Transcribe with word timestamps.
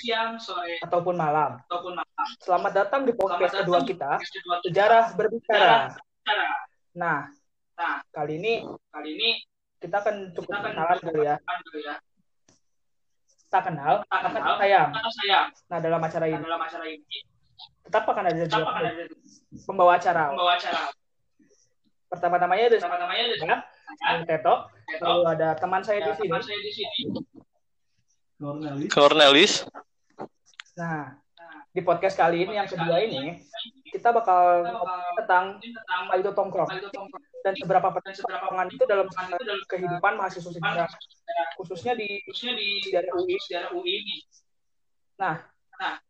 siang, 0.00 0.36
sore, 0.40 0.76
ataupun 0.84 1.14
malam. 1.16 1.60
ataupun 1.64 1.92
malam. 1.96 2.26
Selamat 2.40 2.72
datang 2.72 3.08
di 3.08 3.12
podcast 3.16 3.54
kedua 3.64 3.80
kita, 3.84 4.20
Sejarah 4.64 5.12
Berbicara. 5.16 5.92
Bicara. 5.96 6.48
Nah, 6.96 7.30
kali 8.20 8.36
ini 8.36 8.54
kali 8.92 9.10
ini 9.16 9.30
kita 9.80 9.96
akan 10.04 10.36
cukup 10.36 10.52
kita 10.52 10.60
akan 10.60 10.72
kenalan 10.76 10.98
dulu 11.00 11.20
ya. 11.24 11.34
kenalan 11.40 11.60
dulu 11.64 11.78
ya. 11.80 11.94
Tak 13.50 13.62
kenal, 13.66 13.94
Tak 14.06 14.20
kenal, 14.30 14.54
sayang. 14.62 14.88
Kata 14.94 15.10
saya, 15.10 15.40
Nah, 15.66 15.78
dalam 15.82 15.98
acara 15.98 16.26
nah, 16.28 16.38
ini 16.38 16.44
dalam 16.46 16.62
acara 16.62 16.84
ini, 16.86 17.18
tetap 17.82 18.06
akan 18.06 18.24
ada 18.30 18.38
tetap 18.46 18.62
akan 18.62 18.84
ada 18.86 19.04
pembawa 19.66 19.92
acara. 19.98 20.24
pembawa 20.30 20.52
acara. 20.54 20.82
Pertama-tamanya 22.06 22.64
ada 22.70 22.76
Pertama-tamanya 22.78 23.22
ada 23.26 23.36
saya, 23.40 23.56
saya, 23.98 24.22
Teto, 24.22 24.54
Teto, 24.86 25.02
lalu 25.02 25.24
ada 25.34 25.48
teman 25.58 25.82
saya 25.82 25.98
di 25.98 26.10
ada 26.12 26.18
sini. 26.20 26.30
teman 26.30 26.42
saya 26.46 26.58
di 26.62 26.72
sini. 26.76 27.00
Cornelis. 28.86 29.66
Nah, 30.78 31.18
di 31.74 31.80
podcast 31.82 32.14
kali 32.14 32.46
ini 32.46 32.54
yang 32.54 32.68
kedua 32.70 33.02
ini 33.02 33.42
kita 33.90 34.08
bakal 34.14 34.64
ngomongin 34.66 35.14
tentang 35.18 35.44
tentang 35.58 36.02
apa 36.06 36.14
itu 36.18 36.30
tongkrong 36.30 36.70
dan 37.40 37.54
seberapa 37.56 37.88
penting 37.98 38.14
seberapa 38.14 38.40
tongkrongan 38.46 38.68
itu 38.70 38.84
dalam 38.86 39.06
kehidupan 39.66 40.12
mahasiswa 40.16 40.50
sejarah 40.54 40.88
khususnya 41.58 41.92
di 41.98 42.22
khususnya 42.24 42.54
di 42.56 42.68
sejarah 42.88 43.10
UI. 43.18 43.36
sejarah 43.44 43.70
UI 43.76 43.92
ini. 44.00 44.16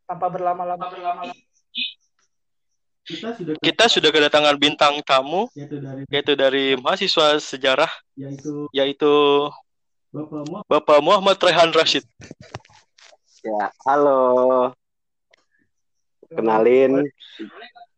tanpa 0.07 0.27
berlama-lama 0.31 0.87
Tanpa 0.87 0.95
berlama-lama, 0.95 1.35
kita 3.11 3.29
sudah 3.35 3.55
Kita 3.59 3.85
sudah 3.91 4.11
kedatangan 4.15 4.55
bintang 4.55 4.95
tamu 5.03 5.51
yaitu 5.59 5.77
dari 5.83 6.03
yaitu 6.07 6.33
dari 6.39 6.65
mahasiswa 6.79 7.39
sejarah 7.43 7.91
yaitu 8.15 8.71
yaitu 8.71 9.15
Bapak 10.11 10.43
Mo 10.47 10.57
Bapak 10.67 10.99
Muhammad 11.03 11.39
Rehan 11.39 11.71
Rashid. 11.71 12.03
Ya, 13.47 13.71
halo. 13.87 14.75
Kenalin, 16.31 17.11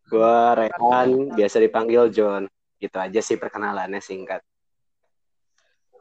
gue 0.09 0.35
Rehan, 0.57 1.09
biasa 1.37 1.61
dipanggil 1.61 2.09
John. 2.09 2.49
Gitu 2.81 2.97
aja 2.97 3.21
sih 3.21 3.37
perkenalannya 3.37 4.01
singkat. 4.01 4.41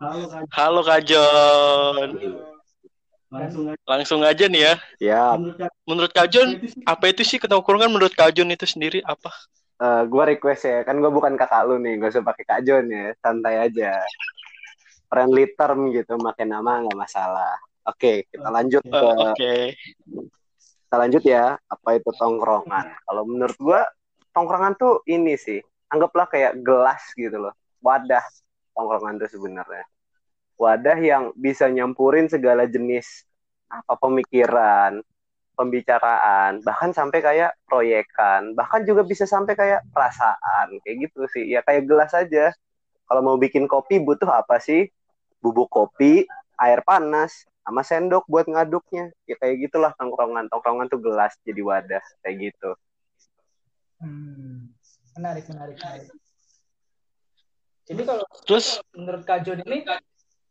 halo 0.02 0.26
kan 0.26 0.42
Halo 0.50 0.80
Kak 0.82 1.00
John. 1.06 2.08
langsung 3.32 3.64
aja 3.70 3.80
Langsung 3.86 4.20
aja 4.26 4.44
nih 4.50 4.62
ya. 4.66 4.74
Ya, 4.98 5.24
menurut 5.86 6.10
Kak, 6.10 6.26
Kak 6.26 6.28
John, 6.32 6.48
itu 6.58 6.68
sih 6.74 6.82
apa 6.82 7.04
itu 7.06 7.22
sih 7.22 7.38
ketongkrongan 7.38 7.92
menurut 7.92 8.12
Kak 8.16 8.34
John 8.34 8.50
itu 8.50 8.66
sendiri 8.66 9.04
apa? 9.04 9.30
gue 9.82 10.24
request 10.36 10.62
ya, 10.66 10.86
kan 10.86 10.98
gue 11.02 11.10
bukan 11.10 11.34
kakak 11.34 11.66
lu 11.66 11.74
nih, 11.82 11.98
gak 11.98 12.14
usah 12.14 12.22
pakai 12.22 12.44
Kak 12.46 12.60
John 12.62 12.86
ya, 12.86 13.14
santai 13.18 13.66
aja. 13.66 13.98
Friendly 15.10 15.54
term 15.58 15.90
gitu, 15.90 16.14
makin 16.18 16.48
nama 16.54 16.86
nggak 16.86 16.98
masalah. 16.98 17.58
Oke, 17.82 18.26
kita 18.30 18.46
lanjut 18.46 18.82
Eh, 18.86 18.94
ke 18.94 19.10
Oke. 19.10 19.54
Kita 20.92 21.00
lanjut 21.08 21.24
ya. 21.24 21.56
Apa 21.72 21.96
itu 21.96 22.12
tongkrongan? 22.20 22.92
Kalau 23.08 23.24
menurut 23.24 23.56
gue, 23.56 23.80
tongkrongan 24.36 24.76
tuh 24.76 25.00
ini 25.08 25.40
sih, 25.40 25.56
anggaplah 25.88 26.28
kayak 26.28 26.60
gelas 26.60 27.00
gitu 27.16 27.32
loh, 27.48 27.56
wadah 27.80 28.20
tongkrongan 28.76 29.16
tuh 29.24 29.32
sebenarnya. 29.32 29.88
Wadah 30.60 31.00
yang 31.00 31.32
bisa 31.32 31.72
nyampurin 31.72 32.28
segala 32.28 32.68
jenis 32.68 33.24
apa 33.72 33.96
pemikiran, 33.96 35.00
pembicaraan, 35.56 36.60
bahkan 36.60 36.92
sampai 36.92 37.24
kayak 37.24 37.56
proyekan, 37.64 38.52
bahkan 38.52 38.84
juga 38.84 39.00
bisa 39.00 39.24
sampai 39.24 39.56
kayak 39.56 39.88
perasaan, 39.96 40.76
kayak 40.84 41.08
gitu 41.08 41.24
sih. 41.32 41.56
Ya 41.56 41.64
kayak 41.64 41.88
gelas 41.88 42.12
aja. 42.12 42.52
Kalau 43.08 43.24
mau 43.24 43.40
bikin 43.40 43.64
kopi 43.64 43.96
butuh 43.96 44.28
apa 44.28 44.60
sih? 44.60 44.92
Bubuk 45.40 45.72
kopi, 45.72 46.28
air 46.60 46.84
panas, 46.84 47.48
sama 47.62 47.82
sendok 47.86 48.26
buat 48.26 48.46
ngaduknya. 48.50 49.10
Ya 49.26 49.38
kayak 49.38 49.70
gitulah 49.70 49.92
tongkrongan. 49.98 50.50
Tongkrongan 50.50 50.90
tuh 50.90 51.00
gelas 51.00 51.34
jadi 51.46 51.62
wadah 51.62 52.04
kayak 52.26 52.50
gitu. 52.50 52.70
Hmm, 54.02 54.74
menarik, 55.14 55.46
menarik, 55.46 55.78
menarik. 55.78 56.10
Jadi 57.86 58.02
kalau 58.06 58.24
Terus 58.46 58.78
menurut 58.94 59.22
Kak 59.26 59.42
John 59.46 59.62
ini 59.62 59.86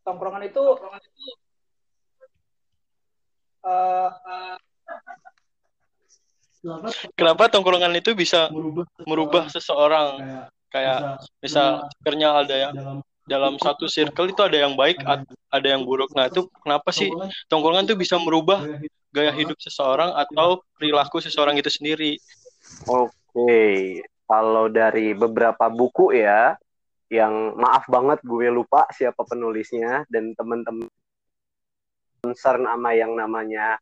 tongkrongan 0.03 0.43
itu 0.47 0.59
tongkrongan 0.59 1.01
itu 1.03 1.25
eh, 3.61 4.09
kenapa 6.61 6.89
kenapa 7.17 7.43
tongkrongan 7.49 7.93
itu 7.97 8.11
bisa 8.13 8.49
merubah 8.53 8.85
merubah 9.03 9.43
seseorang 9.49 10.19
kayak 10.19 10.45
kayak 10.71 10.99
bisa 11.19 11.27
misal 11.43 11.67
akhirnya 12.03 12.29
ada 12.31 12.55
yang 12.55 12.75
dalam 13.31 13.55
satu 13.55 13.87
circle 13.87 14.35
itu 14.35 14.41
ada 14.43 14.59
yang 14.59 14.75
baik 14.75 14.99
ada 15.47 15.67
yang 15.67 15.87
buruk. 15.87 16.11
Nah, 16.11 16.27
itu 16.27 16.51
kenapa 16.59 16.91
sih 16.91 17.07
tongkrongan 17.47 17.87
tuh 17.87 17.95
bisa 17.95 18.19
merubah 18.19 18.59
gaya 19.11 19.31
hidup 19.31 19.55
seseorang 19.59 20.11
atau 20.11 20.59
perilaku 20.75 21.23
seseorang 21.23 21.55
itu 21.55 21.71
sendiri? 21.71 22.19
Oke, 22.87 24.03
kalau 24.27 24.67
dari 24.67 25.15
beberapa 25.15 25.71
buku 25.71 26.15
ya, 26.15 26.55
yang 27.11 27.59
maaf 27.59 27.87
banget 27.91 28.23
gue 28.23 28.47
lupa 28.47 28.87
siapa 28.91 29.23
penulisnya 29.27 30.07
dan 30.07 30.31
teman-teman 30.35 30.87
concern 32.23 32.63
sama 32.63 32.95
yang 32.95 33.15
namanya 33.15 33.75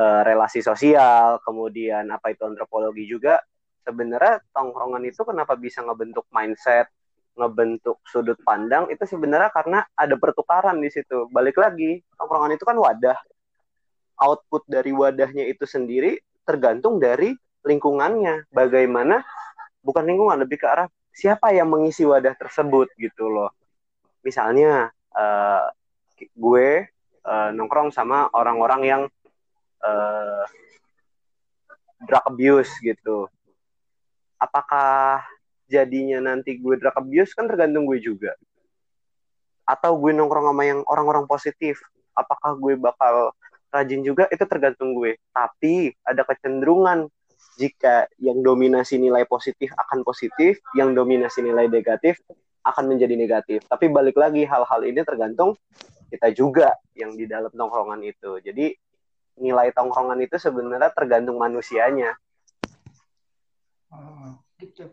eh, 0.00 0.20
relasi 0.24 0.64
sosial, 0.64 1.40
kemudian 1.44 2.08
apa 2.08 2.32
itu 2.32 2.48
antropologi 2.48 3.04
juga, 3.04 3.36
sebenarnya 3.84 4.40
tongkrongan 4.56 5.04
itu 5.04 5.20
kenapa 5.26 5.52
bisa 5.58 5.84
ngebentuk 5.84 6.24
mindset, 6.32 6.88
ngebentuk 7.32 7.98
sudut 8.04 8.36
pandang 8.44 8.88
itu 8.92 9.02
sebenarnya 9.08 9.48
karena 9.52 9.84
ada 9.96 10.14
pertukaran 10.20 10.76
di 10.78 10.92
situ. 10.92 11.28
Balik 11.32 11.56
lagi, 11.56 12.04
tongkrongan 12.16 12.56
itu 12.56 12.64
kan 12.64 12.76
wadah. 12.76 13.18
Output 14.20 14.68
dari 14.68 14.92
wadahnya 14.92 15.48
itu 15.48 15.64
sendiri 15.64 16.20
tergantung 16.44 17.00
dari 17.00 17.32
lingkungannya. 17.64 18.52
Bagaimana 18.52 19.24
bukan 19.80 20.04
lingkungan 20.04 20.38
lebih 20.44 20.62
ke 20.62 20.66
arah 20.68 20.86
siapa 21.12 21.52
yang 21.52 21.68
mengisi 21.72 22.04
wadah 22.04 22.36
tersebut 22.36 22.92
gitu 23.00 23.28
loh. 23.32 23.50
Misalnya 24.22 24.92
eh, 25.16 25.66
gue 26.36 26.68
eh, 27.24 27.50
nongkrong 27.56 27.90
sama 27.90 28.28
orang-orang 28.36 28.82
yang 28.84 29.02
eh, 29.82 30.44
drug 32.04 32.24
abuse 32.28 32.72
gitu. 32.82 33.26
Apakah 34.36 35.22
jadinya 35.72 36.20
nanti 36.20 36.60
gue 36.60 36.76
drug 36.76 36.92
abuse 36.92 37.32
kan 37.32 37.48
tergantung 37.48 37.88
gue 37.88 37.96
juga. 37.96 38.36
Atau 39.64 39.96
gue 39.96 40.12
nongkrong 40.12 40.52
sama 40.52 40.62
yang 40.68 40.84
orang-orang 40.84 41.24
positif, 41.24 41.80
apakah 42.12 42.52
gue 42.60 42.76
bakal 42.76 43.32
rajin 43.72 44.04
juga 44.04 44.28
itu 44.28 44.44
tergantung 44.44 44.92
gue. 44.92 45.16
Tapi 45.32 45.96
ada 46.04 46.28
kecenderungan 46.28 47.08
jika 47.56 48.04
yang 48.20 48.44
dominasi 48.44 49.00
nilai 49.00 49.24
positif 49.24 49.72
akan 49.88 50.04
positif, 50.04 50.60
yang 50.76 50.92
dominasi 50.92 51.40
nilai 51.40 51.72
negatif 51.72 52.20
akan 52.62 52.92
menjadi 52.92 53.16
negatif. 53.16 53.64
Tapi 53.64 53.88
balik 53.88 54.20
lagi 54.20 54.44
hal-hal 54.44 54.80
ini 54.84 55.00
tergantung 55.02 55.56
kita 56.12 56.28
juga 56.36 56.76
yang 56.92 57.16
di 57.16 57.24
dalam 57.24 57.48
tongkrongan 57.48 58.04
itu. 58.04 58.36
Jadi 58.44 58.76
nilai 59.40 59.72
tongkrongan 59.72 60.20
itu 60.20 60.36
sebenarnya 60.36 60.92
tergantung 60.92 61.40
manusianya. 61.40 62.12
oh, 63.92 64.36
gitu. 64.60 64.92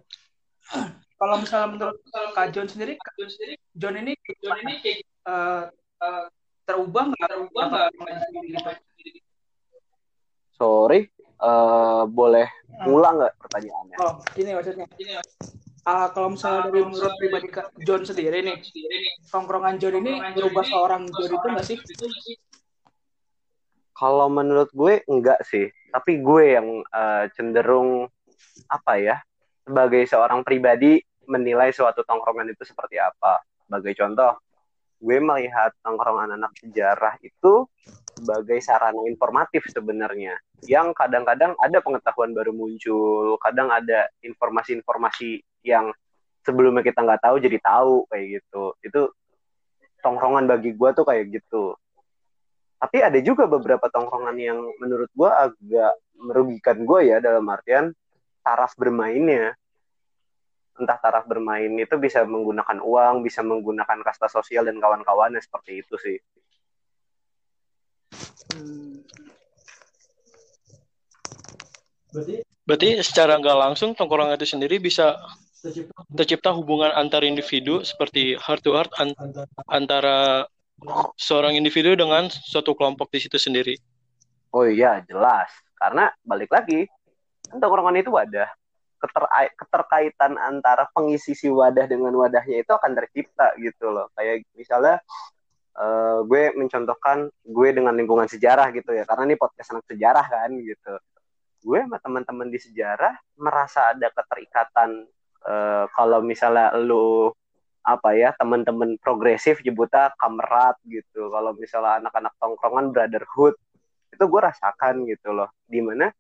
Kalau 1.20 1.36
misalnya 1.36 1.68
menurut 1.76 1.98
Kak 2.32 2.48
John 2.56 2.68
sendiri, 2.72 2.96
Kak 2.96 3.14
John 3.20 3.30
sendiri, 3.30 3.54
John 3.76 3.96
ini 4.00 4.14
John 4.40 4.58
ini 4.64 4.74
kayak 4.80 5.00
eh, 5.04 5.64
eh, 6.00 6.26
terubah 6.64 7.04
nggak? 7.12 7.28
terubah 7.28 7.66
nggak 7.68 7.88
Gitu. 8.48 8.72
Sorry, 10.56 11.12
eh, 11.20 12.04
boleh 12.08 12.48
ngulang 12.88 13.20
nggak 13.20 13.34
pertanyaannya? 13.36 13.98
Oh, 14.00 14.14
gini 14.32 14.56
maksudnya. 14.56 14.88
Gini, 14.96 15.12
Ah, 15.88 16.12
kalau 16.12 16.36
misalnya 16.36 16.70
dari 16.70 16.86
menurut 16.86 17.14
pribadi 17.18 17.48
Kak 17.50 17.74
John 17.82 18.04
sendiri 18.06 18.46
nih, 18.46 18.62
tongkrongan 19.32 19.80
John 19.82 19.96
ini 20.00 20.22
ini 20.22 20.62
seorang 20.70 21.08
John 21.10 21.32
itu 21.36 21.48
nggak 21.50 21.66
sih? 21.66 21.78
Kalau 23.92 24.32
menurut 24.32 24.72
gue 24.72 25.04
enggak 25.12 25.44
sih, 25.44 25.68
tapi 25.92 26.24
gue 26.24 26.44
yang 26.56 26.68
eh, 26.88 27.26
cenderung 27.36 28.08
apa 28.70 28.94
ya 29.02 29.18
sebagai 29.70 30.10
seorang 30.10 30.42
pribadi 30.42 30.98
menilai 31.30 31.70
suatu 31.70 32.02
tongkrongan 32.02 32.50
itu 32.50 32.66
seperti 32.66 32.98
apa. 32.98 33.46
Sebagai 33.70 33.94
contoh, 33.94 34.42
gue 34.98 35.18
melihat 35.22 35.70
tongkrongan 35.86 36.42
anak 36.42 36.58
sejarah 36.58 37.22
itu 37.22 37.70
sebagai 38.18 38.58
sarana 38.66 39.06
informatif 39.06 39.70
sebenarnya, 39.70 40.36
yang 40.66 40.92
kadang-kadang 40.98 41.54
ada 41.62 41.78
pengetahuan 41.80 42.34
baru 42.34 42.52
muncul, 42.52 43.38
kadang 43.40 43.70
ada 43.70 44.10
informasi-informasi 44.26 45.46
yang 45.64 45.94
sebelumnya 46.44 46.84
kita 46.84 47.04
nggak 47.04 47.22
tahu 47.24 47.36
jadi 47.40 47.58
tahu 47.60 48.08
kayak 48.10 48.26
gitu 48.40 48.64
itu 48.82 49.02
tongkrongan 50.00 50.48
bagi 50.48 50.74
gue 50.74 50.90
tuh 50.96 51.06
kayak 51.06 51.30
gitu 51.30 51.76
tapi 52.80 53.04
ada 53.04 53.20
juga 53.20 53.46
beberapa 53.46 53.92
tongkrongan 53.92 54.38
yang 54.40 54.60
menurut 54.80 55.12
gue 55.12 55.30
agak 55.30 55.94
merugikan 56.16 56.88
gue 56.88 57.12
ya 57.12 57.20
dalam 57.20 57.44
artian 57.52 57.92
taraf 58.42 58.74
bermainnya 58.76 59.54
entah 60.80 60.96
taraf 60.96 61.28
bermain 61.28 61.68
itu 61.76 61.96
bisa 62.00 62.24
menggunakan 62.24 62.80
uang 62.80 63.22
bisa 63.24 63.44
menggunakan 63.44 64.00
kasta 64.00 64.32
sosial 64.32 64.64
dan 64.64 64.80
kawan-kawannya 64.80 65.44
seperti 65.44 65.84
itu 65.84 65.96
sih 66.00 66.18
Hmm. 68.50 69.06
Berarti 72.10 72.36
Berarti 72.66 72.90
secara 73.02 73.38
nggak 73.38 73.58
langsung 73.58 73.94
tongkrongan 73.98 74.38
itu 74.38 74.58
sendiri 74.58 74.82
bisa 74.82 75.18
tercipta 75.62 76.02
tercipta 76.14 76.50
hubungan 76.54 76.94
antar 76.94 77.26
individu 77.26 77.82
seperti 77.82 78.38
heart 78.38 78.62
to 78.62 78.74
heart 78.74 78.90
an- 79.02 79.18
antara 79.70 80.46
seorang 81.18 81.58
individu 81.58 81.98
dengan 81.98 82.30
suatu 82.30 82.74
kelompok 82.78 83.12
di 83.12 83.20
situ 83.22 83.36
sendiri. 83.42 83.76
oh 84.56 84.66
iya 84.66 85.02
jelas 85.06 85.50
karena 85.78 86.10
balik 86.26 86.50
lagi 86.50 86.90
tongkrongan 87.58 87.98
itu 87.98 88.14
wadah. 88.14 88.50
Keter- 89.00 89.56
keterkaitan 89.56 90.36
antara 90.36 90.86
pengisi 90.92 91.32
si 91.32 91.48
wadah 91.48 91.88
dengan 91.88 92.12
wadahnya 92.20 92.62
itu 92.62 92.72
akan 92.76 92.92
tercipta 93.00 93.56
gitu 93.58 93.90
loh. 93.90 94.12
Kayak 94.14 94.44
misalnya 94.54 95.00
eh, 95.80 96.20
gue 96.28 96.44
mencontohkan 96.60 97.32
gue 97.48 97.70
dengan 97.72 97.96
lingkungan 97.96 98.28
sejarah 98.28 98.70
gitu 98.76 98.92
ya. 98.92 99.08
Karena 99.08 99.24
ini 99.26 99.36
podcast 99.40 99.72
anak 99.72 99.88
sejarah 99.88 100.26
kan 100.28 100.52
gitu. 100.60 100.94
Gue 101.64 101.80
sama 101.84 101.98
teman-teman 102.04 102.48
di 102.52 102.60
sejarah 102.60 103.16
merasa 103.40 103.96
ada 103.96 104.12
keterikatan 104.12 105.08
eh, 105.48 105.86
kalau 105.96 106.20
misalnya 106.20 106.76
lu 106.76 107.32
apa 107.80 108.14
ya 108.14 108.36
teman-teman 108.36 109.00
progresif 109.00 109.64
nyebutnya 109.64 110.12
kamerat 110.20 110.76
gitu. 110.84 111.32
Kalau 111.32 111.56
misalnya 111.56 112.04
anak-anak 112.04 112.36
tongkrongan 112.36 112.92
brotherhood 112.92 113.56
itu 114.12 114.24
gue 114.28 114.42
rasakan 114.44 115.08
gitu 115.08 115.32
loh. 115.32 115.48
Di 115.64 115.80
mana 115.80 116.12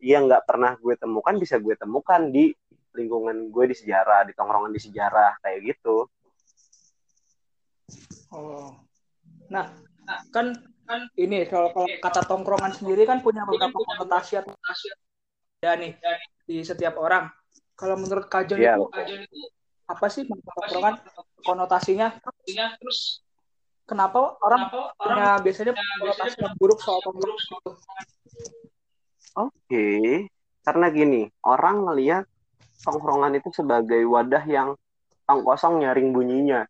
yang 0.00 0.26
nggak 0.28 0.48
pernah 0.48 0.76
gue 0.80 0.96
temukan 0.96 1.36
bisa 1.36 1.60
gue 1.60 1.76
temukan 1.76 2.20
di 2.32 2.52
lingkungan 2.96 3.52
gue 3.52 3.64
di 3.70 3.76
sejarah 3.76 4.26
di 4.26 4.32
tongkrongan 4.34 4.72
di 4.72 4.80
sejarah 4.82 5.38
kayak 5.44 5.76
gitu 5.76 6.08
Oh. 8.30 8.70
Nah, 9.50 9.66
kan 10.30 10.54
kan 10.86 11.10
ini 11.18 11.46
kalau, 11.46 11.74
kalau 11.74 11.90
kata 11.98 12.22
tongkrongan 12.26 12.74
sendiri 12.74 13.02
kan 13.06 13.22
punya 13.22 13.42
beberapa 13.46 13.74
konotasi 13.74 14.38
atau 14.38 14.54
ya 15.62 15.74
nih 15.74 15.98
di 16.46 16.62
setiap 16.62 16.98
orang. 16.98 17.30
Kalau 17.74 17.98
menurut 17.98 18.30
Kajon 18.30 18.62
Iya. 18.62 18.78
itu 18.78 19.42
apa 19.90 20.06
sih 20.06 20.26
tongkrongan 20.30 21.02
konotasinya? 21.42 22.14
terus 22.78 23.26
Kenapa 23.90 24.38
orang 24.46 24.70
kenapa 24.70 24.94
orang 25.02 25.18
punya 25.18 25.30
biasanya 25.42 25.72
konotasi 25.74 26.36
yang 26.38 26.54
buruk 26.62 26.78
soal 26.78 27.02
tongkrongan 27.02 27.42
oke. 29.36 29.86
Karena 30.60 30.86
gini 30.92 31.26
orang 31.46 31.88
ngelihat 31.88 32.24
tongkrongan 32.84 33.36
itu 33.36 33.48
sebagai 33.52 34.02
wadah 34.08 34.44
yang 34.44 34.76
tong 35.24 35.42
kosong 35.46 35.84
nyaring 35.84 36.12
bunyinya. 36.12 36.66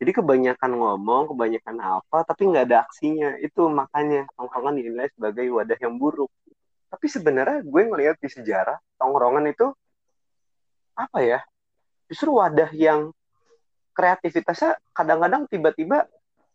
Jadi 0.00 0.16
kebanyakan 0.16 0.80
ngomong 0.80 1.28
kebanyakan 1.34 1.76
apa 1.80 2.24
tapi 2.24 2.48
nggak 2.48 2.64
ada 2.70 2.88
aksinya. 2.88 3.36
Itu 3.40 3.68
makanya 3.68 4.24
tongkrongan 4.36 4.80
dinilai 4.80 5.08
sebagai 5.12 5.46
wadah 5.52 5.76
yang 5.76 6.00
buruk. 6.00 6.32
Tapi 6.90 7.06
sebenarnya 7.06 7.62
gue 7.62 7.82
ngelihat 7.86 8.16
di 8.18 8.28
sejarah 8.28 8.80
tongkrongan 8.96 9.50
itu 9.52 9.70
apa 10.96 11.18
ya? 11.22 11.40
Justru 12.10 12.34
wadah 12.34 12.70
yang 12.74 13.14
kreativitasnya 13.94 14.80
kadang-kadang 14.96 15.44
tiba-tiba 15.46 16.08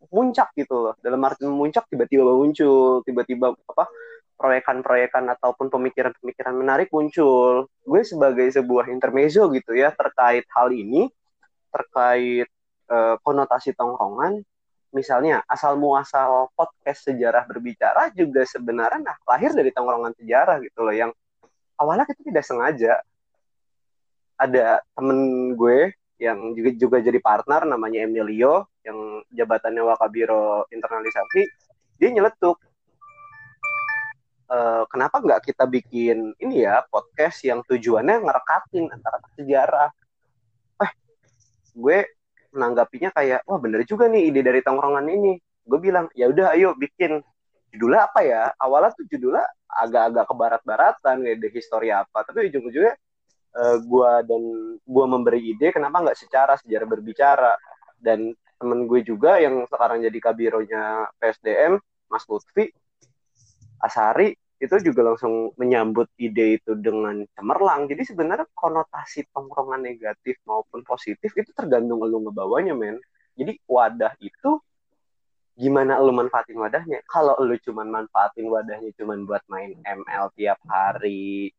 muncak 0.09 0.51
gitu 0.57 0.89
loh. 0.89 0.93
Dalam 1.01 1.21
arti 1.25 1.45
muncak 1.47 1.89
tiba-tiba 1.89 2.23
muncul 2.25 3.01
tiba-tiba 3.03 3.55
apa 3.55 3.85
proyekan-proyekan 4.35 5.31
ataupun 5.39 5.71
pemikiran-pemikiran 5.71 6.55
menarik 6.55 6.91
muncul. 6.91 7.71
Gue 7.83 8.01
sebagai 8.03 8.51
sebuah 8.51 8.91
intermezzo 8.91 9.47
gitu 9.55 9.73
ya 9.73 9.95
terkait 9.95 10.45
hal 10.51 10.69
ini 10.75 11.07
terkait 11.71 12.47
eh, 12.91 13.15
konotasi 13.23 13.75
tongkrongan 13.75 14.43
misalnya 14.95 15.43
asal 15.51 15.75
muasal 15.75 16.47
podcast 16.55 17.11
sejarah 17.11 17.43
berbicara 17.43 18.15
juga 18.15 18.47
sebenarnya 18.47 19.11
nah, 19.11 19.17
lahir 19.27 19.51
dari 19.51 19.75
tongkrongan 19.75 20.15
sejarah 20.15 20.63
gitu 20.63 20.79
loh 20.87 20.95
yang 20.95 21.11
awalnya 21.75 22.07
kita 22.07 22.21
tidak 22.23 22.45
sengaja. 22.47 22.93
Ada 24.35 24.83
temen 24.95 25.51
gue 25.55 25.95
yang 26.15 26.55
juga 26.55 26.69
juga 26.79 26.97
jadi 27.03 27.19
partner 27.19 27.67
namanya 27.67 28.07
Emilio 28.07 28.71
yang 28.87 29.23
jabatannya 29.35 29.83
Wakabiro 29.83 30.63
internalisasi 30.71 31.43
dia 31.99 32.09
nyeletuk 32.11 32.55
"Eh, 34.45 34.83
kenapa 34.93 35.17
nggak 35.25 35.41
kita 35.41 35.65
bikin 35.65 36.37
ini 36.37 36.61
ya 36.69 36.85
podcast 36.85 37.41
yang 37.41 37.65
tujuannya 37.65 38.21
ngerekatin 38.21 38.93
antara 38.93 39.17
sejarah? 39.33 39.89
Eh 40.85 40.91
gue 41.73 41.97
menanggapinya 42.53 43.09
kayak 43.09 43.41
wah 43.49 43.57
bener 43.57 43.81
juga 43.89 44.05
nih 44.05 44.29
ide 44.29 44.45
dari 44.45 44.61
tongkrongan 44.61 45.09
ini. 45.09 45.33
Gue 45.65 45.79
bilang 45.81 46.05
ya 46.13 46.29
udah 46.29 46.53
ayo 46.53 46.77
bikin. 46.77 47.25
Judulnya 47.73 48.05
apa 48.07 48.21
ya? 48.21 48.41
Awalnya 48.61 48.93
tuh 48.93 49.05
judulnya 49.09 49.43
agak-agak 49.67 50.25
ke 50.29 50.33
barat-baratan 50.37 51.15
kayak 51.25 51.37
the 51.41 51.49
history 51.51 51.89
apa 51.91 52.23
tapi 52.23 52.47
ujung-ujungnya 52.47 52.95
eh, 53.55 53.77
gua 53.87 54.21
dan 54.21 54.41
gua 54.83 55.05
memberi 55.07 55.55
ide 55.55 55.71
kenapa 55.71 56.03
nggak 56.03 56.19
secara 56.19 56.53
sejarah 56.59 56.87
berbicara. 56.87 57.53
Dan 57.95 58.35
temen 58.59 58.87
gue 58.87 59.01
juga 59.03 59.37
yang 59.41 59.67
sekarang 59.67 59.99
jadi 60.03 60.19
kabironya 60.21 61.11
PSDM 61.19 61.75
Mas 62.07 62.23
Lutfi 62.29 62.71
Asari 63.83 64.31
itu 64.55 64.75
juga 64.79 65.03
langsung 65.03 65.51
menyambut 65.59 66.07
ide 66.15 66.57
itu 66.57 66.79
dengan 66.79 67.27
cemerlang. 67.35 67.91
Jadi 67.91 68.07
sebenarnya 68.07 68.47
konotasi 68.55 69.27
tongkrongan 69.35 69.83
negatif 69.83 70.39
maupun 70.47 70.81
positif 70.87 71.35
itu 71.35 71.51
tergantung 71.51 71.99
lu 71.99 72.23
ngebawanya 72.23 72.71
men. 72.71 72.95
Jadi 73.35 73.59
wadah 73.67 74.15
itu 74.23 74.63
gimana 75.59 75.99
lu 75.99 76.15
manfaatin 76.15 76.55
wadahnya? 76.55 77.03
Kalau 77.03 77.35
lu 77.43 77.59
cuman 77.59 77.91
manfaatin 77.91 78.47
wadahnya 78.47 78.95
cuman 78.95 79.27
buat 79.27 79.43
main 79.51 79.75
ML 79.83 80.31
tiap 80.39 80.59
hari 80.65 81.51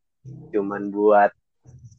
cuman 0.50 0.90
buat 0.90 1.30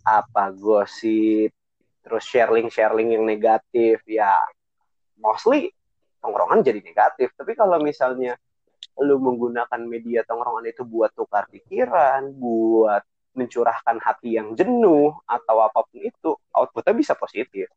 apa 0.08 0.56
gosip 0.56 1.52
terus 2.00 2.24
sharing 2.24 2.72
sharing 2.72 3.12
yang 3.12 3.28
negatif 3.28 4.00
ya 4.08 4.40
mostly 5.20 5.76
tongkrongan 6.22 6.66
jadi 6.66 6.80
negatif. 6.82 7.34
Tapi 7.36 7.54
kalau 7.54 7.80
misalnya 7.82 8.36
lu 8.98 9.22
menggunakan 9.22 9.82
media 9.86 10.26
tongkrongan 10.26 10.74
itu 10.74 10.82
buat 10.82 11.14
tukar 11.14 11.46
pikiran 11.48 12.34
buat 12.34 13.06
mencurahkan 13.38 14.02
hati 14.02 14.42
yang 14.42 14.58
jenuh 14.58 15.14
atau 15.30 15.62
apa 15.62 15.86
pun 15.86 16.02
itu 16.02 16.34
outputnya 16.50 16.94
bisa 16.98 17.14
positif. 17.14 17.70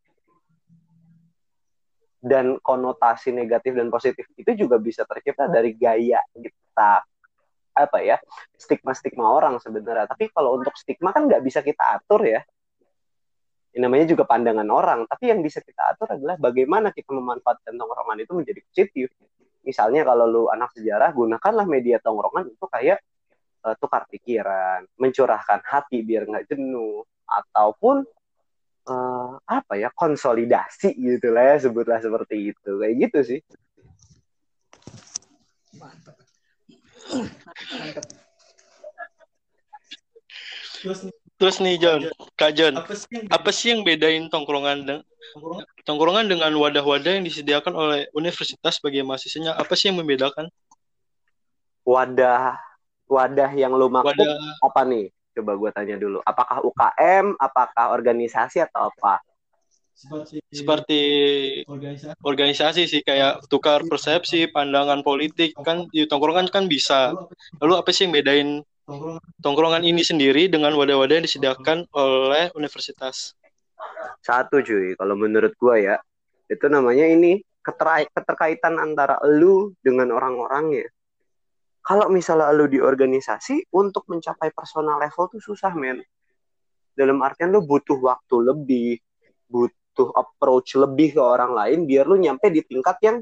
Dan 2.21 2.61
konotasi 2.61 3.33
negatif 3.33 3.73
dan 3.73 3.89
positif 3.89 4.29
itu 4.37 4.53
juga 4.57 4.77
bisa 4.77 5.09
tercipta 5.09 5.49
dari 5.49 5.73
gaya 5.77 6.21
kita 6.37 7.05
apa 7.87 7.99
ya 8.05 8.17
stigma-stigma 8.57 9.25
orang 9.25 9.57
sebenarnya. 9.63 10.09
Tapi 10.11 10.29
kalau 10.35 10.61
untuk 10.61 10.75
stigma 10.77 11.15
kan 11.15 11.25
nggak 11.29 11.43
bisa 11.45 11.65
kita 11.65 12.01
atur 12.01 12.25
ya. 12.27 12.41
Ini 13.71 13.87
namanya 13.87 14.11
juga 14.11 14.27
pandangan 14.27 14.67
orang. 14.67 15.07
Tapi 15.07 15.31
yang 15.31 15.41
bisa 15.47 15.63
kita 15.63 15.95
atur 15.95 16.19
adalah 16.19 16.35
bagaimana 16.37 16.91
kita 16.91 17.15
memanfaatkan 17.15 17.79
tongkrongan 17.79 18.19
itu 18.19 18.33
menjadi 18.35 18.61
positif. 18.67 19.09
Misalnya 19.63 20.03
kalau 20.03 20.27
lu 20.27 20.43
anak 20.51 20.75
sejarah 20.75 21.15
gunakanlah 21.15 21.67
media 21.71 22.03
tongkrongan 22.03 22.51
untuk 22.51 22.67
kayak 22.67 22.99
eh, 23.63 23.75
tukar 23.79 24.11
pikiran 24.11 24.89
mencurahkan 24.99 25.63
hati 25.63 26.03
biar 26.03 26.27
nggak 26.27 26.51
jenuh 26.51 27.07
ataupun 27.31 28.03
eh, 28.91 29.33
apa 29.47 29.73
ya 29.79 29.95
konsolidasi 29.95 30.99
gitu 30.99 31.31
lah 31.31 31.55
ya 31.55 31.71
sebutlah 31.71 32.03
seperti 32.03 32.51
itu. 32.51 32.71
Kayak 32.83 32.95
gitu 33.07 33.19
sih. 33.23 33.41
Mantap. 35.79 36.20
Mantap. 37.09 38.05
terus 40.81 41.01
nih, 41.05 41.15
Terus 41.41 41.57
nih 41.65 41.77
John, 41.81 42.01
Kak 42.37 42.53
John, 42.53 42.75
apa 42.77 42.93
sih 42.93 43.09
yang 43.17 43.27
apa 43.33 43.51
sih 43.53 43.67
yang 43.73 43.81
bedain 43.81 44.29
tongkrongan 44.29 44.79
de- 44.85 45.05
tongkrongan? 45.33 45.65
tongkrongan 45.89 46.27
dengan 46.29 46.53
wadah-wadah 46.53 47.17
yang 47.17 47.25
disediakan 47.25 47.73
oleh 47.73 48.01
universitas 48.13 48.77
bagi 48.77 49.01
mahasiswanya? 49.01 49.57
Apa 49.57 49.73
sih 49.73 49.89
yang 49.89 49.97
membedakan? 50.05 50.53
wadah 51.91 52.61
wadah 53.09 53.51
yang 53.57 53.75
lu 53.75 53.91
maksud 53.91 54.15
Wadah 54.15 54.37
apa 54.63 54.81
nih 54.87 55.11
coba 55.35 55.53
gue 55.57 55.71
tanya 55.75 55.97
dulu 55.97 56.19
apakah 56.23 56.63
UKM 56.63 57.35
apakah 57.39 57.95
organisasi 57.95 58.63
atau 58.63 58.91
apa 58.93 59.23
seperti 60.01 60.37
seperti 60.49 61.03
organisasi. 61.69 62.17
organisasi 62.25 62.83
sih 62.89 63.03
kayak 63.05 63.45
tukar 63.53 63.85
persepsi, 63.85 64.49
pandangan 64.49 65.05
politik 65.05 65.53
kan 65.61 65.85
di 65.93 66.09
tongkrongan 66.09 66.49
kan 66.49 66.65
bisa. 66.73 67.13
Lalu 67.61 67.75
apa 67.77 67.93
sih 67.93 68.09
yang 68.09 68.17
bedain 68.17 68.49
tongkrongan. 69.45 69.85
ini 69.85 70.01
sendiri 70.01 70.49
dengan 70.49 70.73
wadah-wadah 70.73 71.21
yang 71.21 71.27
disediakan 71.29 71.85
oleh 71.93 72.49
universitas? 72.57 73.37
satu 74.21 74.61
cuy. 74.61 74.97
Kalau 74.97 75.15
menurut 75.17 75.53
gua 75.57 75.77
ya 75.81 75.97
itu 76.51 76.67
namanya 76.69 77.07
ini 77.07 77.41
keterkaitan 77.63 78.81
antara 78.81 79.21
lu 79.25 79.73
dengan 79.85 80.11
orang-orangnya. 80.17 80.89
Kalau 81.81 82.13
misalnya 82.13 82.53
lu 82.53 82.69
di 82.69 82.81
organisasi 82.81 83.73
untuk 83.73 84.05
mencapai 84.09 84.53
personal 84.53 85.01
level 85.01 85.29
tuh 85.33 85.43
susah 85.43 85.73
men. 85.77 86.01
Dalam 86.93 87.21
artian 87.25 87.53
lu 87.53 87.65
butuh 87.65 87.97
waktu 87.97 88.37
lebih 88.45 89.01
butuh 89.91 90.15
approach 90.15 90.79
lebih 90.79 91.19
ke 91.19 91.23
orang 91.23 91.51
lain 91.51 91.85
biar 91.85 92.07
lu 92.07 92.17
nyampe 92.17 92.47
di 92.49 92.63
tingkat 92.63 92.97
yang 93.03 93.19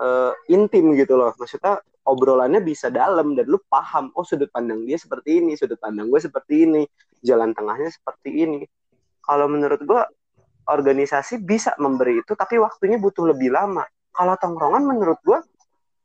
eh, 0.00 0.32
intim 0.48 0.96
gitu 0.96 1.20
loh. 1.20 1.36
Maksudnya 1.36 1.78
obrolannya 2.08 2.64
bisa 2.64 2.88
dalam 2.88 3.36
dan 3.36 3.44
lu 3.44 3.60
paham 3.68 4.08
oh 4.16 4.24
sudut 4.24 4.48
pandang 4.48 4.88
dia 4.88 4.96
seperti 4.96 5.44
ini 5.44 5.52
sudut 5.60 5.76
pandang 5.76 6.08
gue 6.08 6.16
seperti 6.16 6.64
ini 6.64 6.82
jalan 7.20 7.52
tengahnya 7.52 7.92
seperti 7.92 8.30
ini. 8.32 8.60
Kalau 9.20 9.44
menurut 9.44 9.84
gue 9.84 10.02
organisasi 10.68 11.44
bisa 11.44 11.76
memberi 11.76 12.24
itu 12.24 12.32
tapi 12.32 12.56
waktunya 12.56 12.96
butuh 12.96 13.28
lebih 13.28 13.52
lama. 13.52 13.84
Kalau 14.10 14.34
tongkrongan 14.40 14.82
menurut 14.88 15.20
gue 15.20 15.38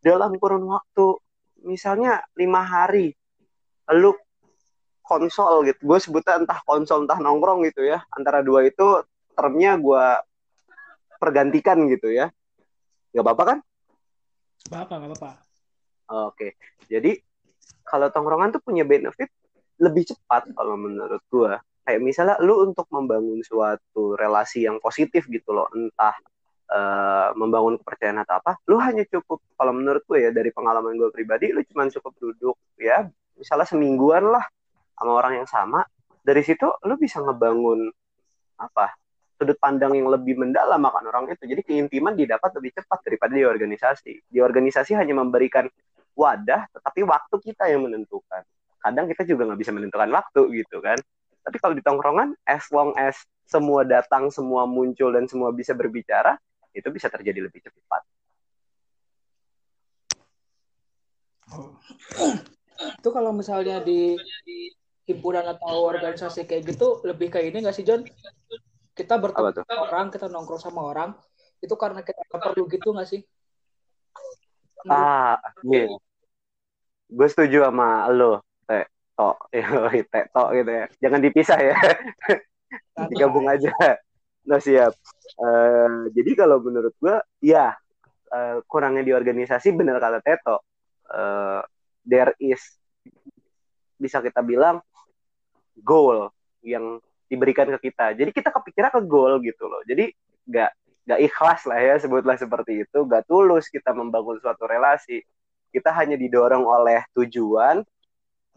dalam 0.03 0.35
kurun 0.35 0.67
waktu 0.67 1.17
misalnya 1.63 2.19
lima 2.35 2.61
hari 2.67 3.15
lu 3.95 4.11
konsol 5.03 5.63
gitu. 5.67 5.79
Gue 5.87 5.99
sebutnya 6.03 6.39
entah 6.43 6.59
konsol 6.67 7.07
entah 7.07 7.19
nongkrong 7.19 7.63
gitu 7.67 7.87
ya. 7.87 8.03
Antara 8.11 8.43
dua 8.43 8.67
itu 8.67 9.03
termnya 9.33 9.75
gue 9.77 10.05
pergantikan 11.17 11.77
gitu 11.89 12.13
ya 12.13 12.29
nggak 13.13 13.25
apa-apa 13.25 13.43
kan 13.45 13.59
Nggak 14.69 14.81
apa 14.87 14.93
nggak 14.95 15.09
apa-apa. 15.11 15.31
Oke, 16.29 16.47
jadi 16.87 17.19
kalau 17.83 18.07
tongkrongan 18.11 18.55
tuh 18.55 18.61
punya 18.63 18.87
benefit 18.87 19.27
lebih 19.81 20.07
cepat 20.07 20.51
kalau 20.55 20.75
menurut 20.79 21.23
gua. 21.27 21.59
Kayak 21.83 21.99
misalnya 21.99 22.35
lu 22.39 22.63
untuk 22.63 22.87
membangun 22.95 23.43
suatu 23.43 24.15
relasi 24.15 24.63
yang 24.63 24.79
positif 24.79 25.27
gitu 25.27 25.51
loh, 25.51 25.67
entah 25.75 26.15
eh, 26.71 27.29
membangun 27.35 27.75
kepercayaan 27.75 28.23
atau 28.23 28.39
apa, 28.39 28.55
lu 28.71 28.79
hanya 28.79 29.03
cukup 29.03 29.43
kalau 29.59 29.75
menurut 29.75 29.99
gue 30.07 30.23
ya 30.23 30.31
dari 30.31 30.47
pengalaman 30.55 30.95
gue 30.95 31.11
pribadi, 31.11 31.51
lu 31.51 31.59
cuma 31.67 31.91
cukup 31.91 32.15
duduk 32.23 32.55
ya, 32.79 33.03
misalnya 33.35 33.67
semingguan 33.67 34.31
lah 34.31 34.47
sama 34.95 35.11
orang 35.11 35.43
yang 35.43 35.49
sama. 35.49 35.83
Dari 36.23 36.39
situ 36.39 36.71
lu 36.87 36.95
bisa 36.95 37.19
ngebangun 37.19 37.91
apa 38.55 38.95
sudut 39.43 39.59
pandang 39.59 39.91
yang 39.91 40.07
lebih 40.07 40.39
mendalam 40.39 40.79
akan 40.79 41.03
orang 41.11 41.35
itu. 41.35 41.43
Jadi 41.43 41.61
keintiman 41.67 42.15
didapat 42.15 42.55
lebih 42.55 42.79
cepat 42.79 43.03
daripada 43.03 43.35
di 43.35 43.43
organisasi. 43.43 44.31
Di 44.31 44.39
organisasi 44.39 44.95
hanya 44.95 45.19
memberikan 45.19 45.67
wadah, 46.15 46.71
tetapi 46.71 47.03
waktu 47.03 47.35
kita 47.43 47.67
yang 47.67 47.83
menentukan. 47.83 48.47
Kadang 48.79 49.11
kita 49.11 49.27
juga 49.27 49.51
nggak 49.51 49.59
bisa 49.59 49.75
menentukan 49.75 50.07
waktu 50.15 50.41
gitu 50.63 50.79
kan. 50.79 50.95
Tapi 51.43 51.57
kalau 51.59 51.75
di 51.75 51.83
tongkrongan, 51.83 52.39
as 52.47 52.63
long 52.71 52.95
as 52.95 53.19
semua 53.43 53.83
datang, 53.83 54.31
semua 54.31 54.63
muncul 54.63 55.11
dan 55.11 55.27
semua 55.27 55.51
bisa 55.51 55.75
berbicara, 55.75 56.39
itu 56.71 56.87
bisa 56.87 57.11
terjadi 57.11 57.43
lebih 57.43 57.59
cepat. 57.59 58.01
Itu 63.03 63.09
kalau 63.11 63.35
misalnya 63.35 63.83
di 63.83 64.15
himpunan 65.03 65.43
atau 65.43 65.83
organisasi 65.83 66.47
kayak 66.47 66.63
gitu 66.63 67.03
lebih 67.03 67.27
kayak 67.27 67.51
ini 67.51 67.67
nggak 67.67 67.75
sih 67.75 67.83
John? 67.83 68.07
Kita 68.93 69.17
bertemu 69.17 69.65
orang, 69.73 70.13
kita 70.13 70.29
nongkrong 70.29 70.61
sama 70.61 70.81
orang, 70.85 71.09
itu 71.61 71.73
karena 71.73 72.05
kita 72.05 72.21
perlu 72.29 72.69
gitu 72.69 72.93
nggak 72.93 73.09
sih? 73.09 73.21
Ah, 74.85 75.41
iya. 75.65 75.89
Gue 77.09 77.27
setuju 77.29 77.65
sama 77.65 78.05
lo, 78.13 78.45
Teh. 78.69 78.85
Tok, 79.13 79.37
Teh, 80.13 80.25
Tok 80.33 80.49
gitu 80.57 80.71
ya. 80.71 80.85
Jangan 81.01 81.19
dipisah 81.21 81.59
ya. 81.61 81.77
digabung 83.11 83.45
aja. 83.49 83.73
Nah 84.49 84.59
siap. 84.59 84.93
Eh, 85.39 85.89
jadi 86.13 86.31
kalau 86.45 86.59
menurut 86.61 86.93
gua, 86.99 87.21
ya 87.39 87.73
eh, 88.33 88.57
kurangnya 88.65 89.05
di 89.05 89.13
organisasi 89.13 89.71
benar 89.73 90.01
kata 90.01 90.19
Teto. 90.19 90.57
Eh, 91.07 91.61
there 92.03 92.33
is 92.41 92.61
bisa 93.95 94.19
kita 94.19 94.43
bilang 94.43 94.83
goal 95.79 96.27
yang 96.59 96.99
diberikan 97.27 97.67
ke 97.77 97.89
kita. 97.89 98.13
Jadi 98.13 98.29
kita 98.31 98.49
kepikiran 98.53 98.91
ke 98.93 99.01
goal 99.05 99.39
gitu 99.43 99.67
loh. 99.67 99.81
Jadi 99.87 100.11
nggak 100.47 100.71
nggak 101.03 101.19
ikhlas 101.27 101.61
lah 101.67 101.79
ya 101.79 101.95
sebutlah 101.99 102.35
seperti 102.39 102.87
itu. 102.87 102.99
Nggak 103.03 103.27
tulus 103.27 103.67
kita 103.67 103.91
membangun 103.95 104.39
suatu 104.39 104.67
relasi. 104.67 105.23
Kita 105.73 105.89
hanya 105.95 106.15
didorong 106.19 106.63
oleh 106.63 107.01
tujuan 107.17 107.81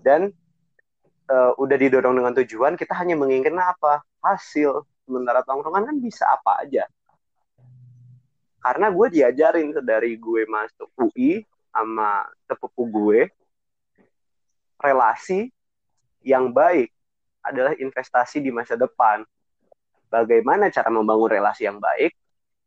dan 0.01 0.29
eh, 1.31 1.53
udah 1.57 1.77
didorong 1.77 2.15
dengan 2.15 2.33
tujuan 2.43 2.73
kita 2.77 2.93
hanya 2.99 3.17
menginginkan 3.17 3.57
apa 3.59 4.05
hasil 4.21 4.85
sementara 5.07 5.41
tongkrongan 5.47 5.87
kan 5.87 5.97
bisa 6.03 6.27
apa 6.27 6.67
aja 6.67 6.85
karena 8.67 8.91
gue 8.91 9.07
diajarin 9.15 9.71
dari 9.87 10.19
gue 10.19 10.43
masuk 10.51 10.91
UI 10.99 11.47
sama 11.71 12.27
sepupu 12.51 12.83
gue 12.91 13.31
relasi 14.83 15.55
yang 16.27 16.51
baik 16.51 16.91
adalah 17.47 17.73
investasi 17.79 18.43
di 18.43 18.51
masa 18.51 18.75
depan. 18.75 19.23
Bagaimana 20.11 20.71
cara 20.71 20.91
membangun 20.91 21.31
relasi 21.31 21.67
yang 21.67 21.79
baik? 21.79 22.15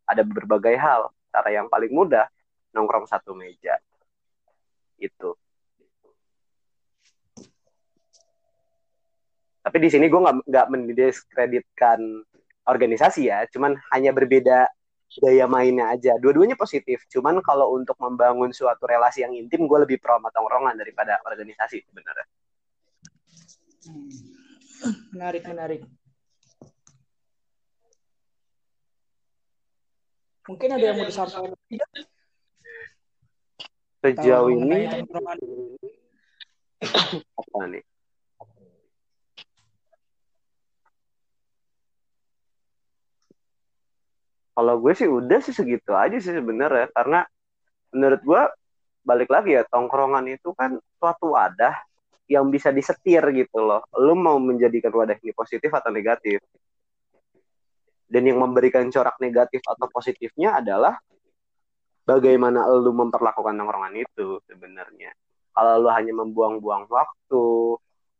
Ada 0.07 0.23
berbagai 0.23 0.75
hal. 0.79 1.11
Cara 1.29 1.49
yang 1.51 1.67
paling 1.67 1.91
mudah 1.91 2.25
nongkrong 2.71 3.05
satu 3.05 3.35
meja. 3.35 3.75
Itu. 4.95 5.35
Tapi 9.59 9.77
di 9.77 9.89
sini 9.91 10.07
gue 10.07 10.21
nggak 10.47 10.67
mendiskreditkan 10.71 11.99
organisasi 12.65 13.29
ya. 13.29 13.45
Cuman 13.51 13.75
hanya 13.93 14.15
berbeda 14.15 14.65
gaya 15.19 15.45
mainnya 15.45 15.91
aja. 15.91 16.15
Dua-duanya 16.17 16.55
positif. 16.55 17.05
Cuman 17.11 17.43
kalau 17.43 17.75
untuk 17.75 17.99
membangun 17.99 18.55
suatu 18.55 18.87
relasi 18.87 19.27
yang 19.27 19.35
intim 19.35 19.67
gue 19.67 19.79
lebih 19.83 19.99
pro 19.99 20.17
sama 20.17 20.31
tongkrongan 20.33 20.79
daripada 20.79 21.21
organisasi 21.27 21.85
sebenarnya 21.85 22.27
Menarik, 25.11 25.43
menarik. 25.43 25.81
Mungkin 30.49 30.69
ada 30.73 30.81
yang 30.81 30.97
mau 30.97 31.05
disampaikan? 31.05 31.53
Sejauh 33.99 34.49
ini 34.49 34.87
apa 37.35 37.59
nih? 37.67 37.83
Kalau 44.55 44.75
gue 44.79 44.93
sih 44.95 45.07
udah 45.07 45.39
sih 45.39 45.55
segitu 45.55 45.95
aja 45.95 46.17
sih 46.19 46.35
sebenarnya 46.35 46.91
karena 46.91 47.23
menurut 47.95 48.21
gue 48.23 48.43
balik 49.07 49.29
lagi 49.31 49.55
ya 49.55 49.63
tongkrongan 49.69 50.27
itu 50.27 50.51
kan 50.51 50.75
suatu 50.99 51.31
wadah 51.31 51.75
yang 52.29 52.47
bisa 52.53 52.69
disetir 52.69 53.25
gitu 53.33 53.57
loh. 53.57 53.81
Lu 53.97 54.13
mau 54.13 54.37
menjadikan 54.37 54.93
wadah 54.93 55.17
ini 55.17 55.33
positif 55.33 55.73
atau 55.73 55.89
negatif? 55.89 56.37
Dan 58.05 58.29
yang 58.29 58.37
memberikan 58.37 58.85
corak 58.93 59.17
negatif 59.17 59.65
atau 59.65 59.89
positifnya 59.89 60.61
adalah 60.61 60.97
bagaimana 62.05 62.69
lu 62.69 62.93
memperlakukan 62.93 63.53
tongkrongan 63.57 63.93
itu 63.97 64.37
sebenarnya. 64.45 65.13
Kalau 65.53 65.81
lu 65.81 65.89
hanya 65.89 66.13
membuang-buang 66.13 66.85
waktu 66.89 67.45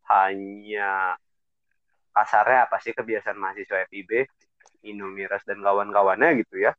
hanya 0.10 1.14
kasarnya 2.10 2.66
apa 2.66 2.82
sih 2.82 2.98
kebiasaan 2.98 3.38
mahasiswa 3.38 3.86
FIB 3.88 4.26
minum 4.82 5.14
miras 5.14 5.46
dan 5.46 5.62
kawan-kawannya 5.62 6.42
gitu 6.42 6.66
ya 6.66 6.74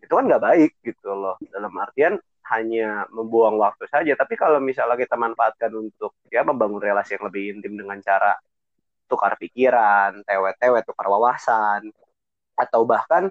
itu 0.00 0.12
kan 0.12 0.24
nggak 0.24 0.44
baik 0.44 0.72
gitu 0.80 1.10
loh. 1.12 1.36
Dalam 1.50 1.72
artian 1.76 2.16
hanya 2.52 3.08
membuang 3.08 3.56
waktu 3.56 3.88
saja. 3.88 4.12
Tapi 4.12 4.34
kalau 4.36 4.58
misalnya 4.58 4.98
kita 4.98 5.16
manfaatkan 5.16 5.72
untuk 5.72 6.16
ya 6.28 6.44
membangun 6.44 6.82
relasi 6.82 7.16
yang 7.16 7.24
lebih 7.28 7.42
intim 7.58 7.74
dengan 7.78 7.98
cara 8.04 8.36
tukar 9.08 9.36
pikiran 9.36 10.24
tewe-tewe 10.24 10.80
tukar 10.88 11.06
wawasan 11.12 11.92
atau 12.56 12.88
bahkan 12.88 13.28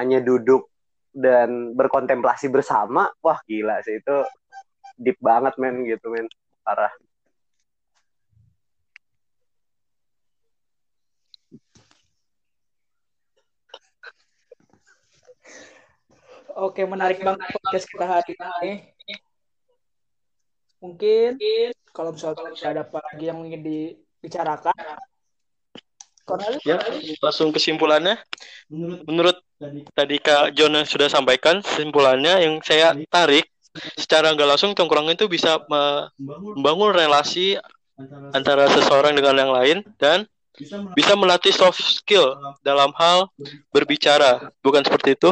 hanya 0.00 0.24
duduk 0.24 0.72
dan 1.12 1.76
berkontemplasi 1.76 2.48
bersama 2.48 3.08
wah 3.20 3.40
gila 3.44 3.80
sih. 3.84 4.00
Itu 4.00 4.24
deep 4.96 5.20
banget 5.20 5.56
men 5.56 5.84
gitu 5.84 6.12
men. 6.12 6.28
Parah 6.60 6.92
Oke, 16.60 16.84
menarik 16.84 17.24
banget 17.24 17.56
podcast 17.56 17.88
kita 17.88 18.04
hari 18.04 18.36
ini. 18.36 18.72
Mungkin 20.84 21.40
kalau 21.96 22.12
misalnya 22.12 22.52
ada 22.68 22.84
apa 22.84 23.00
lagi 23.00 23.24
yang 23.32 23.40
ingin 23.48 23.64
dibicarakan, 23.64 24.76
Cornelis, 26.28 26.60
Ya, 26.68 26.76
langsung 27.24 27.48
kesimpulannya. 27.48 28.20
Menurut 28.68 29.08
Menurut 29.08 29.36
tadi 29.96 30.16
Kak 30.20 30.52
John 30.52 30.76
sudah 30.84 31.08
sampaikan 31.08 31.64
kesimpulannya 31.64 32.44
yang 32.44 32.60
saya 32.60 32.92
tarik 33.08 33.48
secara 33.96 34.36
nggak 34.36 34.48
langsung 34.56 34.76
tongkrongan 34.76 35.16
itu 35.16 35.32
bisa 35.32 35.64
me- 35.64 36.12
membangun 36.60 36.92
relasi 36.92 37.56
antara 38.36 38.68
seseorang 38.68 39.16
dengan 39.16 39.36
yang 39.36 39.52
lain 39.52 39.78
dan 39.96 40.28
bisa 40.56 40.76
melatih 40.76 40.96
bisa 40.96 41.12
melatih 41.16 41.54
soft 41.56 41.80
skill 41.80 42.36
dalam 42.60 42.92
hal 43.00 43.32
berbicara, 43.72 44.52
bukan 44.60 44.84
seperti 44.84 45.16
itu? 45.16 45.30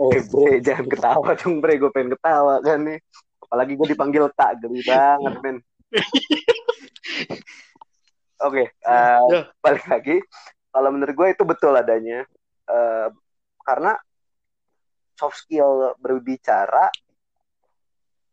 Eh 0.16 0.24
bre, 0.32 0.64
jangan 0.64 0.86
ketawa 0.88 1.36
dong 1.36 1.60
bre, 1.60 1.76
gue 1.76 1.92
pengen 1.92 2.16
ketawa 2.16 2.64
kan 2.64 2.80
nih. 2.80 2.96
Apalagi 3.44 3.76
gue 3.76 3.88
dipanggil 3.92 4.24
tak, 4.32 4.56
geli 4.64 4.80
banget 4.80 5.34
men. 5.44 5.56
Oke, 8.48 8.72
eh, 8.72 9.20
Ya. 9.28 9.40
balik 9.60 9.84
lagi. 9.84 10.24
Kalau 10.72 10.88
menurut 10.88 11.12
gue 11.12 11.28
itu 11.36 11.44
betul 11.44 11.76
adanya. 11.76 12.24
Eh, 12.64 13.08
karena 13.60 13.92
soft 15.20 15.44
skill 15.44 15.92
berbicara 16.00 16.88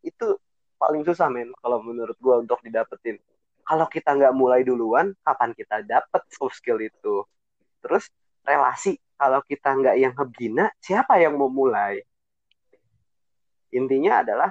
itu 0.08 0.40
paling 0.80 1.04
susah 1.04 1.28
men 1.28 1.52
kalau 1.60 1.84
menurut 1.84 2.16
gue 2.16 2.36
untuk 2.48 2.64
didapetin. 2.64 3.20
Kalau 3.68 3.92
kita 3.92 4.16
nggak 4.16 4.32
mulai 4.32 4.64
duluan, 4.64 5.12
kapan 5.20 5.52
kita 5.52 5.84
dapet 5.84 6.24
soft 6.32 6.56
skill 6.56 6.80
itu? 6.80 7.28
Terus 7.84 8.08
relasi, 8.48 8.96
kalau 9.18 9.42
kita 9.44 9.74
nggak 9.74 9.96
yang 9.98 10.14
ngebina, 10.14 10.70
siapa 10.78 11.18
yang 11.18 11.36
mau 11.36 11.50
mulai? 11.50 12.00
Intinya 13.74 14.24
adalah 14.24 14.50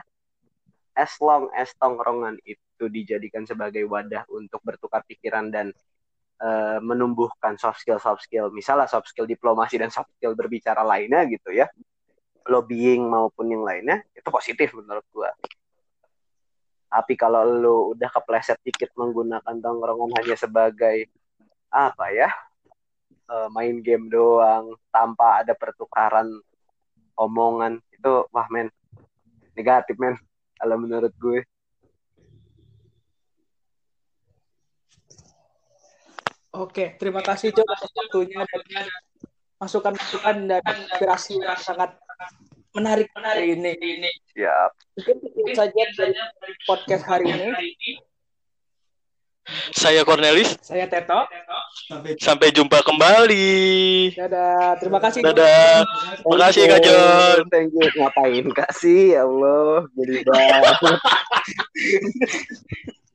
as 0.96 1.12
long 1.22 1.52
as 1.52 1.70
tongkrongan 1.76 2.40
itu 2.42 2.84
dijadikan 2.88 3.44
sebagai 3.44 3.84
wadah 3.86 4.24
untuk 4.32 4.60
bertukar 4.64 5.04
pikiran 5.04 5.52
dan 5.52 5.70
eh, 6.40 6.78
menumbuhkan 6.80 7.60
soft 7.60 7.84
skill 7.84 8.00
soft 8.00 8.24
skill 8.24 8.48
misalnya 8.48 8.88
soft 8.88 9.12
skill 9.12 9.28
diplomasi 9.28 9.76
dan 9.76 9.92
soft 9.92 10.08
skill 10.16 10.32
berbicara 10.32 10.80
lainnya 10.80 11.28
gitu 11.28 11.52
ya 11.52 11.68
lobbying 12.48 13.04
maupun 13.04 13.52
yang 13.52 13.64
lainnya 13.64 14.00
itu 14.16 14.28
positif 14.32 14.72
menurut 14.72 15.04
gua 15.12 15.30
tapi 16.88 17.12
kalau 17.12 17.44
lu 17.44 17.76
udah 17.92 18.08
kepleset 18.08 18.56
dikit 18.64 18.88
menggunakan 18.96 19.60
tongkrongan 19.60 20.16
hanya 20.16 20.36
sebagai 20.36 21.12
apa 21.68 22.08
ya 22.08 22.32
eh, 23.30 23.48
main 23.52 23.82
game 23.82 24.06
doang 24.10 24.74
tanpa 24.94 25.42
ada 25.42 25.52
pertukaran 25.52 26.30
omongan 27.16 27.80
itu 27.90 28.26
wah 28.30 28.46
men 28.52 28.68
negatif 29.56 29.96
men 29.96 30.14
kalau 30.56 30.76
menurut 30.80 31.12
gue 31.16 31.40
Oke, 36.56 36.96
terima 36.96 37.20
kasih 37.20 37.52
Jo 37.52 37.60
atas 37.68 37.92
waktunya 37.92 38.40
dan 38.48 38.88
masukan-masukan 39.60 40.36
dan 40.48 40.64
inspirasi 40.64 41.36
yang 41.36 41.52
sangat 41.60 41.92
menarik 42.72 43.12
hari 43.12 43.52
ini. 43.52 43.76
siap 44.32 44.72
Mungkin 44.96 45.16
itu 45.20 45.52
saja 45.52 45.82
dari 45.96 46.16
podcast 46.64 47.04
hari 47.04 47.28
ini. 47.28 48.00
Saya 49.70 50.02
Cornelis, 50.02 50.58
Saya 50.58 50.90
Teto. 50.90 51.22
sampai 51.86 52.18
sampai 52.18 52.48
jumpa 52.50 52.82
kembali. 52.82 54.10
Dadah. 54.18 54.74
Terima 54.82 54.98
kasih. 54.98 55.22
Dadah. 55.22 55.86
Terima 56.18 56.36
kasih 56.50 56.62
Kak 56.66 56.80
John. 56.82 57.38
thank 57.54 57.70
you 57.70 57.86
ngapain 57.94 58.46
kasih 58.50 59.14
ya 59.14 59.22
Allah 59.22 59.86
jadi 59.94 60.26
banget 60.26 60.76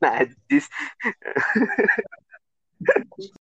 najis 0.02 0.66